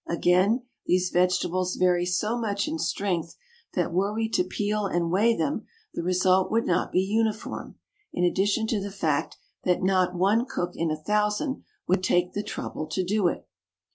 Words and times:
Again, 0.09 0.63
these 0.87 1.11
vegetables 1.11 1.75
vary 1.75 2.07
so 2.07 2.35
much 2.35 2.67
in 2.67 2.79
strength 2.79 3.35
that 3.75 3.93
were 3.93 4.11
we 4.11 4.29
to 4.29 4.43
peel 4.43 4.87
and 4.87 5.11
weigh 5.11 5.37
them 5.37 5.67
the 5.93 6.01
result 6.01 6.49
would 6.49 6.65
not 6.65 6.91
be 6.91 7.01
uniform, 7.01 7.75
in 8.11 8.23
addition 8.23 8.65
to 8.65 8.81
the 8.81 8.89
fact 8.89 9.37
that 9.63 9.83
not 9.83 10.15
one 10.15 10.47
cook 10.47 10.71
in 10.75 10.89
a 10.89 10.97
thousand 10.97 11.65
would 11.87 12.01
take 12.03 12.33
the 12.33 12.41
trouble 12.41 12.87
to 12.87 13.03
do 13.03 13.27
it. 13.27 13.47